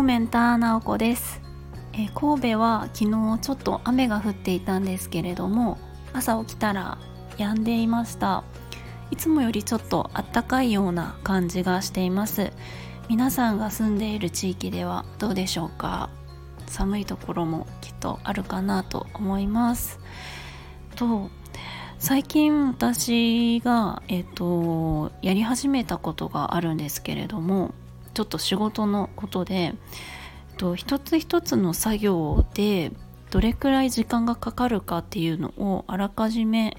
[0.00, 1.42] モメンター直子です、
[1.92, 5.76] えー、神戸は昨日ちょっと雨が降っていたんですけれども
[6.14, 6.96] 朝起きたら
[7.36, 8.42] 止んでいました。
[9.10, 12.50] いつもよりちょっとあったかいような感じがしています。
[13.10, 16.08] 皆さんが住んでいる地域ではどうでしょうか？
[16.66, 20.00] 寒いところもきっとあるかなと思います。
[20.96, 21.28] と
[21.98, 27.74] 最近私が、えっと、やり始めたことがあるんですけれども
[28.14, 29.74] ちょっと仕事のことで、えっ
[30.56, 32.92] と、一つ一つの作業で
[33.30, 36.76] どれくらい時間がかかるかっていうのをあらかじめ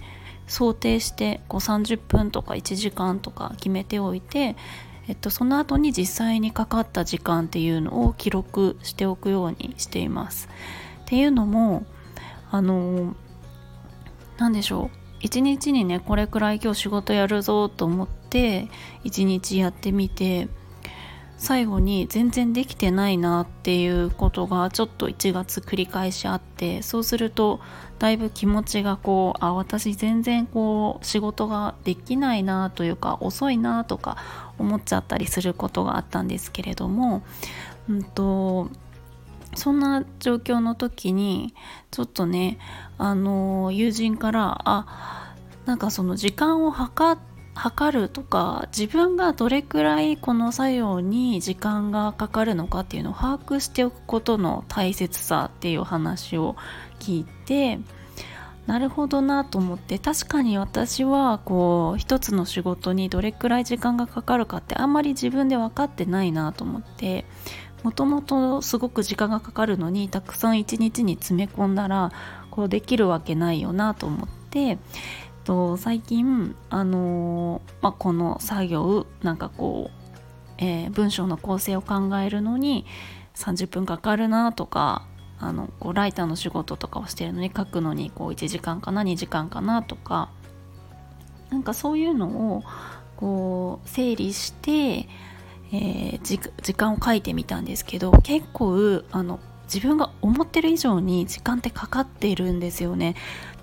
[0.48, 4.58] 想定してこう30分とか1時間とか決めておいて、
[5.08, 10.50] えっと、その後に実際にかかった時間っていうのを記録しておくようにしています。
[11.04, 11.86] っていうのも
[12.52, 13.16] あの
[14.38, 18.68] 何でしょう一日にねこれくらい今日仕事やるぞと思って
[19.04, 20.50] 一日やってみて
[21.42, 27.60] 最後に全然できてないなっていうことがちょっと1月繰り返しあってそうすると
[27.98, 34.18] だいぶ気持ちがこうあ私全然こう仕事ができないなというか遅いなとか
[34.60, 37.24] 思っちゃったりすることがあったんですけれども、
[37.90, 38.70] うんと
[39.56, 41.56] そんな状況の時に
[41.90, 42.60] ちょっとね
[43.00, 45.34] あの友人からあ
[45.66, 56.56] なんかその時間を計って測るとか自分がどれくらいこの作業に時間がかかるのかっていうのを把握しておくことの大切さっていう話を
[57.00, 57.80] 聞いて
[58.68, 67.26] なるほどなと思って確かに私はこう一つの仕事にどれくらい時間がかかるかってあんまり自分で分かってないなと思って
[67.84, 72.12] もともとすごく時間がかかるのにたくさん一日に詰め込んだら
[72.52, 74.78] こうできるわけないよなと思って
[75.44, 82.86] と最近あのまあ、この作業なんかこう、えー、文章の構成を考えるのに
[83.36, 85.06] 30分かかるなとか
[85.40, 90.30] あのこうライターの仕事とかをしてるのに書くのにこう1時間かな2時間かなとか
[91.50, 92.64] なんかそういうのを
[93.16, 95.08] こう整理して
[95.74, 99.40] えー、時間を書いてみたんですけど結構あの
[99.74, 103.16] 自分が思ってる以上に時間ってかかっているんですよね。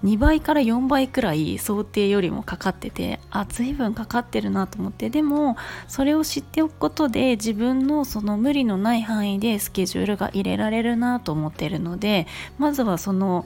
[0.05, 5.11] 2倍から4倍くらい想定よりもかかっててあ随分かかってるなと思って。
[5.11, 12.27] でもそれを知っておくことで自分のその無理のない範囲でスケジュールが入れられるなと思ってるので
[12.59, 13.45] まずはその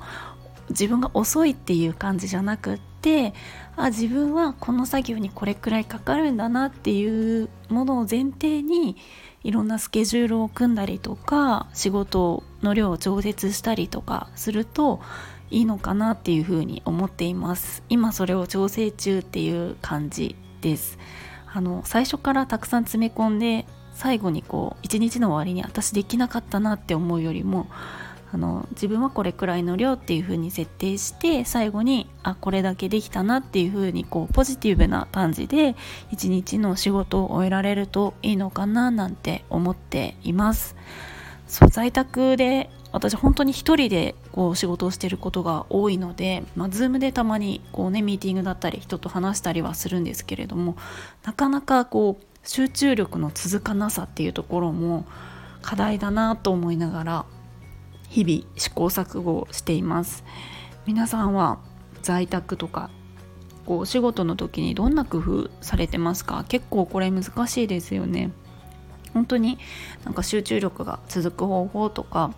[0.71, 3.35] 自分が遅いっていう感じじゃなくって
[3.77, 8.97] あ自分はこの作業にこれくらいかかるんだなっていうものを前提に
[9.45, 15.01] いろんなスケジュールを組んだりとか仕事の量を調節したりとかすると
[15.51, 17.83] いいのかなっていうふうに思っています。
[17.89, 20.99] 今それを調整中っていう感じです。
[21.53, 27.67] あの最初からたくさん詰め込んで最後にこう一日の終わりに私できなかったなって思うよりも
[28.33, 35.77] あの自分はこれくらいの量っていう風に設定して最後にあこれだけできたなっていう風にこうポジティブな感じで
[36.11, 40.77] 一日の仕事を終えられるといいのかななんて思っています。
[41.47, 50.77] そう在宅で私本当に一人でこう仕事をしていることが多いので、まあ、Zoom でたまにこう、ね、ミーティングだったり人と話したりはするんですけれども
[51.25, 55.05] なかなかこう集中力の続かなさっていうところも
[55.61, 57.25] 課題だなと思いながら
[58.13, 60.23] 日々試行錯誤しています。
[60.85, 61.59] 皆さんは
[62.03, 62.91] 在宅とか
[63.65, 66.45] お仕事の時にどんな工夫されてますか？
[66.47, 68.31] 結構これ難しいですよね。
[69.15, 69.59] 本当に
[70.05, 72.35] なんか集中力が続く方法とか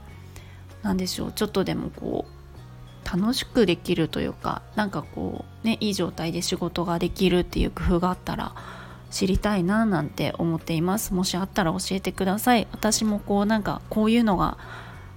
[0.84, 1.32] 何でしょう？
[1.32, 8.54] ちょっとでもこう楽しくできるというかなんかこうねいい状態で仕事ができるっていう工夫があったら
[9.10, 11.14] 知りたいななんて思っています。
[11.14, 12.68] もしあったら教えてください。
[12.70, 14.56] 私もこうなんかこういうのが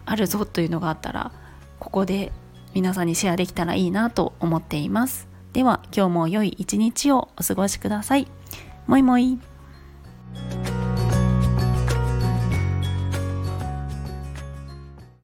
[0.08, 1.32] あるぞというのがあったら
[1.80, 2.32] ここで
[2.74, 5.28] 皆さんにシェアできたらいいなと思っています。
[5.54, 8.28] では今日も良い一日をお過ごしください。
[8.88, 9.38] もいもい。